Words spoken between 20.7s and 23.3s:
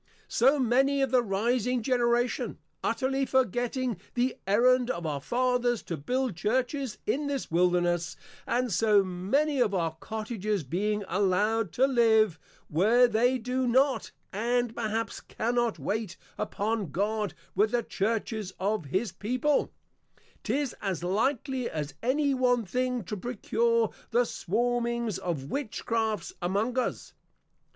as likely as any one thing to